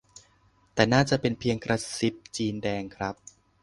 [0.73, 3.15] แต่น่าจะเป็นเพียงกระซิบจีนแดงครับ